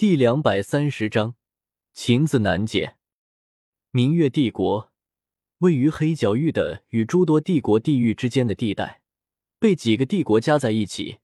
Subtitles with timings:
[0.00, 1.34] 第两百三十章，
[1.92, 2.96] 情字难解。
[3.90, 4.90] 明月帝国
[5.58, 9.02] 位于黑角域的与诸多帝国地域之间的地带，
[9.58, 11.18] 被几个帝国加在一起，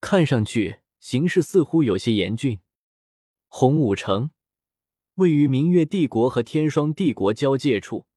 [0.00, 2.58] 看上去形势似乎有些严峻。
[3.46, 4.32] 洪武城
[5.14, 8.08] 位于明月帝国和天霜帝国交界处，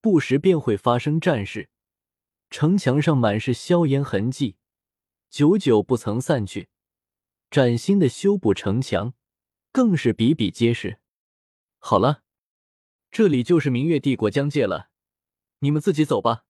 [0.00, 1.70] 不时便会发生战事，
[2.50, 4.56] 城墙上满是硝烟痕迹，
[5.30, 6.68] 久久不曾散去。
[7.48, 9.14] 崭新的修补城墙。
[9.76, 11.00] 更是比比皆是。
[11.76, 12.22] 好了，
[13.10, 14.88] 这里就是明月帝国疆界了，
[15.58, 16.46] 你们自己走吧。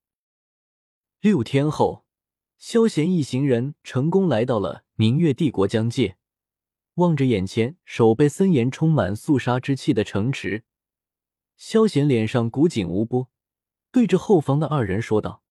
[1.19, 2.07] 六天后，
[2.57, 6.19] 萧贤一行人成功来到了明月帝国疆界，
[6.95, 10.63] 望着眼前守备森严、充满肃杀之气的城池，
[11.57, 13.29] 萧贤脸上古井无波，
[13.91, 15.43] 对着后方的二人说道：“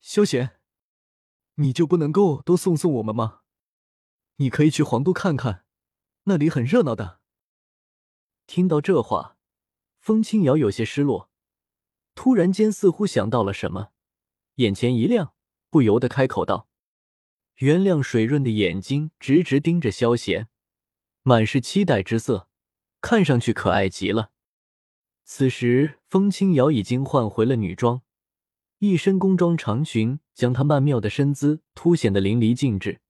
[0.00, 0.60] 萧贤，
[1.56, 3.40] 你就不能够多送送我们吗？
[4.36, 5.61] 你可以去皇都看看。”
[6.24, 7.20] 那里很热闹的。
[8.46, 9.36] 听到这话，
[9.98, 11.30] 风清瑶有些失落，
[12.14, 13.90] 突然间似乎想到了什么，
[14.56, 15.34] 眼前一亮，
[15.70, 16.68] 不由得开口道
[17.58, 20.48] ：“原亮水润的眼睛直直盯着萧贤，
[21.22, 22.48] 满是期待之色，
[23.00, 24.30] 看上去可爱极了。”
[25.24, 28.02] 此时，风清瑶已经换回了女装，
[28.78, 33.00] 一身工装长裙将她曼妙的身姿凸显的淋漓尽致，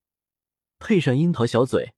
[0.79, 1.95] 配上樱桃小嘴。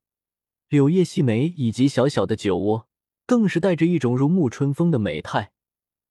[0.74, 2.88] 柳叶细眉以及小小的酒窝，
[3.26, 5.52] 更是带着一种如沐春风的美态，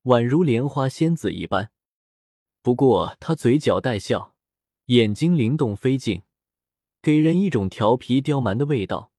[0.03, 1.73] 宛如莲花仙子一般。
[2.61, 4.33] 不过她嘴角带笑，
[4.85, 6.23] 眼睛灵动飞进，
[7.01, 9.11] 给人一种调皮刁蛮的味道，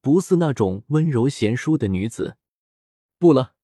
[0.00, 2.36] 不似那种温柔贤淑的女子。
[3.18, 3.54] 不了，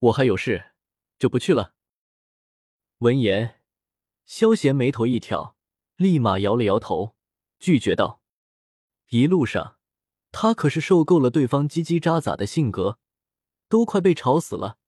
[0.00, 0.72] 我还有事，
[1.20, 1.74] 就不去了。
[2.98, 3.60] 闻言，
[4.26, 5.54] 萧贤眉头一挑，
[5.94, 7.14] 立马摇了摇头，
[7.60, 8.20] 拒绝道
[9.10, 9.76] ：“一路上。”
[10.32, 12.98] 他可是受够了对方叽叽喳喳的性格，
[13.68, 14.78] 都快被吵死了。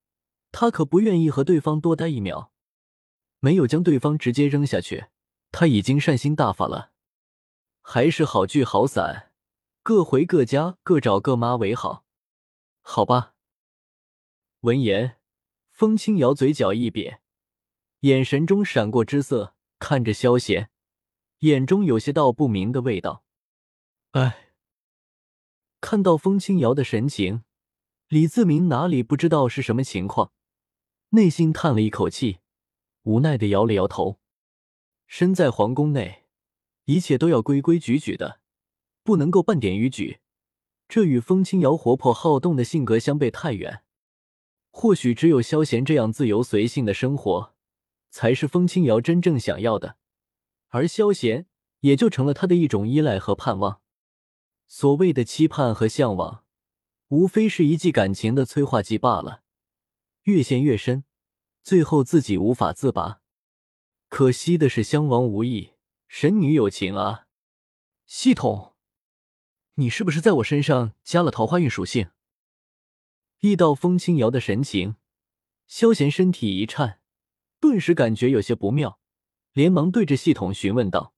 [0.50, 2.50] 他可不愿意和对方多待一秒。
[3.40, 5.08] 没有将对方直接扔下去，
[5.52, 6.92] 他已经善心大发了。
[7.82, 9.32] 还是好聚好散，
[9.82, 12.06] 各回各家，各找各妈为好。
[12.80, 13.34] 好吧。
[14.60, 15.18] 闻言，
[15.70, 17.18] 风清瑶嘴角一瘪，
[18.00, 20.70] 眼神中闪过之色，看着萧贤，
[21.40, 23.24] 眼中有些道不明的味道。
[24.12, 24.40] 哎。
[25.84, 27.42] 看到风清瑶的神情，
[28.08, 30.32] 李自明哪里不知道是什么情况，
[31.10, 32.38] 内心叹了一口气，
[33.02, 34.18] 无奈的摇了摇头。
[35.06, 36.24] 身在皇宫内，
[36.86, 38.40] 一切都要规规矩矩的，
[39.02, 40.20] 不能够半点逾矩。
[40.88, 43.82] 这与风清瑶活泼好动的性格相背太远。
[44.70, 47.52] 或许只有萧贤这样自由随性的生活，
[48.08, 49.98] 才是风清瑶真正想要的，
[50.68, 51.46] 而萧贤
[51.80, 53.82] 也就成了他的一种依赖和盼望。
[54.66, 56.44] 所谓的期盼和向往，
[57.08, 59.42] 无非是一剂感情的催化剂罢了，
[60.22, 61.04] 越陷越深，
[61.62, 63.20] 最后自己无法自拔。
[64.08, 65.74] 可惜的是，襄王无意，
[66.08, 67.26] 神女有情啊！
[68.06, 68.74] 系统，
[69.74, 72.10] 你是不是在我身上加了桃花运属性？
[73.40, 74.96] 一道风轻摇的神情，
[75.66, 77.00] 萧贤身体一颤，
[77.60, 78.98] 顿时感觉有些不妙，
[79.52, 81.14] 连忙对着系统询问道：“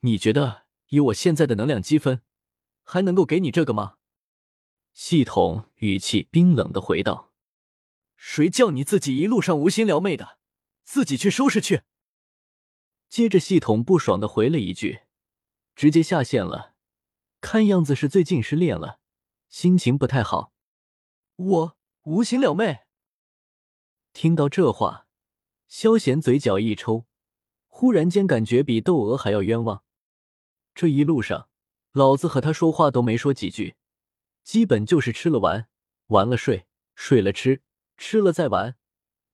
[0.00, 2.22] 你觉得以我现在的能量积分？”
[2.84, 3.96] 还能够给你这个吗？
[4.92, 7.32] 系统语气冰冷的回道
[8.16, 10.38] ：“谁叫你自己一路上无心撩妹的，
[10.84, 11.82] 自己去收拾去。”
[13.10, 15.00] 接着系统不爽的回了一句
[15.74, 16.74] ：“直接下线了，
[17.40, 19.00] 看样子是最近失恋了，
[19.48, 20.52] 心情不太好。”
[21.34, 22.82] 我无心撩妹。
[24.12, 25.08] 听到这话，
[25.66, 27.06] 萧贤嘴角一抽，
[27.66, 29.82] 忽然间感觉比窦娥还要冤枉。
[30.72, 31.48] 这一路上。
[31.94, 33.76] 老子和他说话都没说几句，
[34.42, 35.68] 基本就是吃了玩，
[36.08, 36.66] 玩了睡，
[36.96, 37.62] 睡了吃，
[37.96, 38.76] 吃了再玩，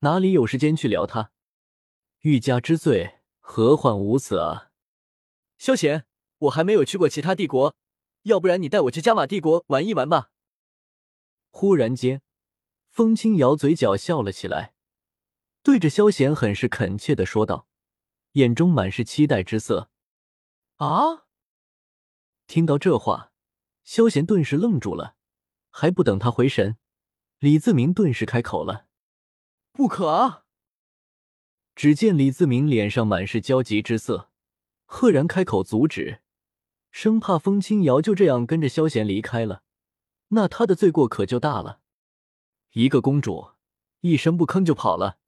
[0.00, 1.32] 哪里有时间去聊他？
[2.19, 4.72] 欲加之罪，何患无辞啊！
[5.56, 6.04] 萧贤，
[6.37, 7.75] 我还没有去过其他帝国，
[8.25, 10.31] 要不然你带我去加玛帝国玩一玩吧。
[11.49, 12.20] 忽然间，
[12.90, 14.75] 风清瑶嘴角笑了起来，
[15.62, 17.67] 对着萧贤很是恳切的说道，
[18.32, 19.90] 眼中满是期待之色。
[20.76, 21.25] 啊！
[22.50, 23.31] 听到这话，
[23.85, 25.14] 萧贤顿时愣住了，
[25.70, 26.79] 还不等他回神，
[27.38, 28.88] 李自明顿时开口了
[29.70, 30.47] ：“不可啊！”
[31.76, 34.31] 只见李自明脸上满是焦急之色，
[34.85, 36.23] 赫然开口阻止，
[36.91, 39.62] 生怕风清瑶就这样跟着萧贤离开了，
[40.31, 41.82] 那他的罪过可就大了。
[42.73, 43.50] 一个公主
[44.00, 45.20] 一声不吭就跑了，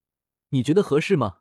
[0.49, 1.37] 你觉得合适吗？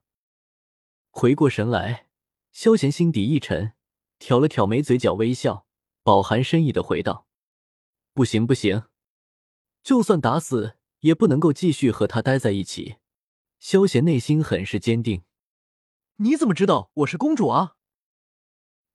[1.11, 2.07] 回过神来，
[2.53, 3.73] 萧贤心底一沉，
[4.21, 5.67] 挑了挑眉，嘴角微笑。
[6.03, 7.27] 饱含深意的回道
[8.13, 8.85] ：“不行不行，
[9.83, 12.97] 就算打死也不能够继续和他待在一起。
[13.59, 15.23] 萧贤内心很是坚定。
[16.17, 17.77] 你怎么知道我是公主啊？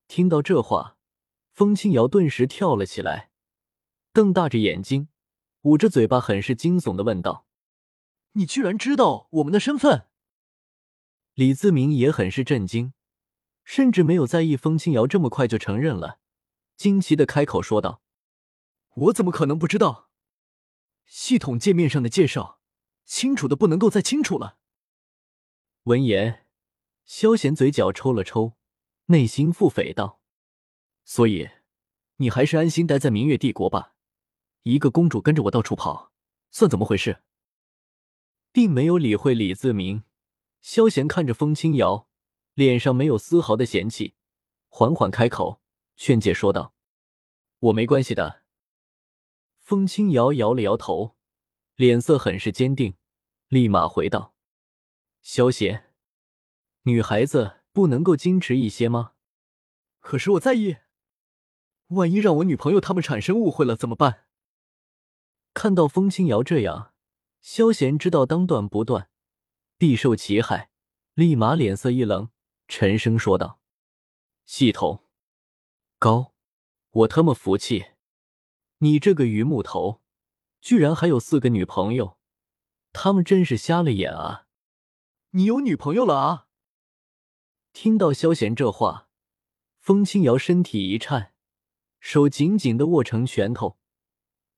[0.07, 0.97] 听到这话，
[1.51, 3.31] 风清瑶顿时跳了起来，
[4.11, 5.07] 瞪大着眼睛，
[5.61, 7.47] 捂着嘴巴，很是惊悚的问道
[8.33, 10.07] ：“你居然知道我们的身份？”
[11.35, 12.93] 李自明也很是震惊，
[13.63, 16.19] 甚至没有在意风清瑶这么快就承认了，
[16.77, 18.01] 惊奇的开口说道
[18.95, 20.09] ：“我怎么可能不知道？
[21.05, 22.55] 系统界面上的介绍。”
[23.07, 24.57] 清楚的不能够再清楚了。
[25.83, 26.45] 闻言，
[27.05, 28.57] 萧贤嘴角抽了抽，
[29.05, 30.19] 内心腹诽道
[31.05, 31.49] ：“所以，
[32.17, 33.95] 你还是安心待在明月帝国吧。
[34.63, 36.11] 一个公主跟着我到处跑，
[36.51, 37.23] 算怎么回事？”
[38.51, 40.03] 并没有理会李自明。
[40.59, 42.09] 萧贤看着风清瑶，
[42.55, 44.15] 脸上没有丝毫的嫌弃，
[44.67, 45.61] 缓缓开口
[45.97, 46.73] 劝解说道
[47.59, 48.43] ：“我没关系的。”
[49.59, 51.17] 风清瑶摇了摇头。
[51.75, 52.95] 脸色很是坚定，
[53.49, 54.33] 立马回道
[55.21, 55.93] ：“萧贤，
[56.83, 59.13] 女孩子不能够矜持一些吗？
[59.99, 60.77] 可是我在意，
[61.89, 64.25] 万一让我女朋友他们产生误会了怎么办？”
[65.53, 66.95] 看到风清瑶这样，
[67.41, 69.11] 萧贤知道当断不断，
[69.77, 70.71] 必受其害，
[71.13, 72.31] 立马脸色一冷，
[72.67, 73.59] 沉声说道
[74.47, 75.03] ：“系统
[75.99, 76.35] 高，
[76.91, 77.93] 我他妈服气！
[78.79, 80.01] 你这个榆木头！”
[80.61, 82.17] 居然还有四个女朋友，
[82.91, 84.47] 他们真是瞎了眼啊！
[85.31, 86.47] 你有女朋友了啊？
[87.73, 89.09] 听到萧贤这话，
[89.79, 91.33] 风清瑶身体一颤，
[91.99, 93.79] 手紧紧的握成拳头，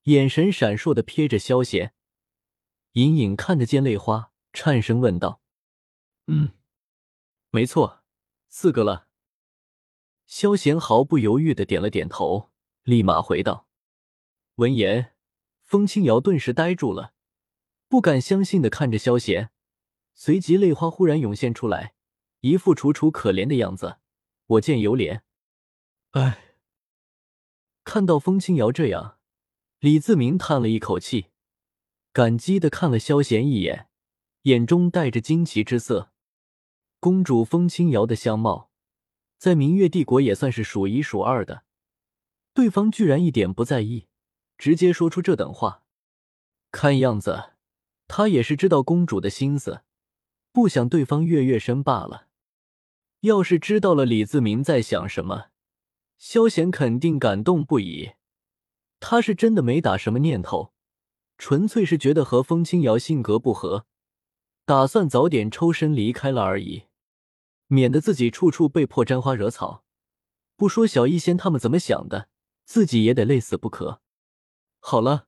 [0.03, 1.93] 眼神闪烁的瞥着萧贤，
[2.93, 5.41] 隐隐看得见泪花，颤声问道
[6.27, 6.53] ：“嗯，
[7.51, 8.03] 没错，
[8.47, 9.07] 四个了。”
[10.29, 12.51] 萧贤毫不犹豫的点了点头，
[12.83, 13.67] 立马回道
[14.57, 15.15] ：“闻言。”
[15.65, 17.13] 风清瑶顿时呆住了，
[17.87, 19.49] 不敢相信的看着萧贤，
[20.13, 21.95] 随即泪花忽然涌现出来，
[22.41, 23.97] 一副楚楚可怜的样子。
[24.45, 25.21] 我见犹怜。
[26.11, 26.55] 哎，
[27.83, 29.17] 看到风清瑶这样，
[29.79, 31.27] 李自明叹了一口气，
[32.13, 33.89] 感激的看了萧贤一眼，
[34.43, 36.11] 眼中带着惊奇之色。
[36.99, 38.68] 公主风清瑶的相貌，
[39.39, 41.63] 在明月帝国也算是数一数二的，
[42.53, 44.07] 对方居然一点不在意。
[44.57, 45.83] 直接说出这等话，
[46.69, 47.51] 看样子
[48.09, 49.83] 他也是知道公主的心思，
[50.51, 52.27] 不想对方越跃身罢了。
[53.21, 55.45] 要是知道了李自明在想什么，
[56.17, 58.11] 萧贤肯定感动不已。
[58.99, 60.73] 他是真的没打什么念头，
[61.37, 63.85] 纯粹是觉得和风清瑶性格不合，
[64.65, 66.83] 打算早点抽身离开了而已，
[67.69, 69.85] 免得自己处处被迫沾花惹草。
[70.55, 72.29] 不说小医仙他们怎么想的，
[72.65, 74.01] 自己也得累死不可。
[74.79, 75.27] 好了，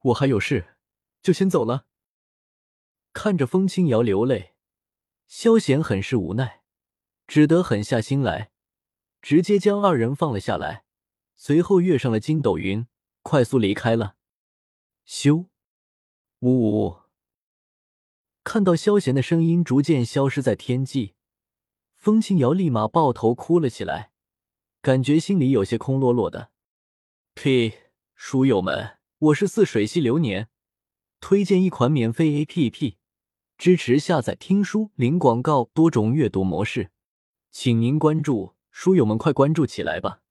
[0.00, 0.76] 我还有事，
[1.22, 1.86] 就先走了。
[3.12, 4.54] 看着风清瑶流泪，
[5.26, 6.62] 萧贤很是无奈，
[7.26, 8.50] 只得狠下心来，
[9.20, 10.84] 直接将二人放了下来，
[11.36, 12.86] 随后跃上了筋斗云，
[13.22, 14.16] 快速离开了。
[15.06, 15.48] 咻，
[16.40, 17.02] 呜呜！
[18.42, 21.14] 看到萧贤的声音逐渐消失在天际，
[22.02, 24.10] 风清瑶立马抱头哭了起来，
[24.80, 26.50] 感觉心里有些空落落的。
[27.36, 27.92] 呸！
[28.16, 30.48] 书友们，我是似水溪流年，
[31.20, 32.96] 推荐一款免费 A P P，
[33.56, 36.90] 支持下载听书零广告多种阅读模式，
[37.52, 40.21] 请您关注，书友们快关注起来吧。